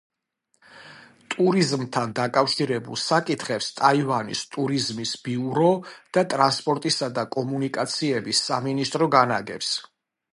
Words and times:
ტურიზმთან 1.33 2.13
დაკავშირებულ 2.19 2.97
საკითხებს 3.01 3.67
ტაივანის 3.81 4.41
ტურიზმის 4.55 5.11
ბიურო 5.27 5.69
და 6.19 6.25
ტრანსპორტისა 6.35 7.11
და 7.19 7.27
კომუნიკაციების 7.37 8.43
სამინისტრო 8.49 9.13
განაგებს. 9.19 9.71